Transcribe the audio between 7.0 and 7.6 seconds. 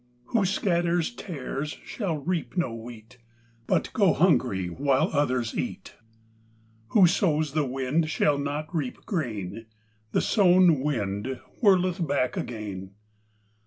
sows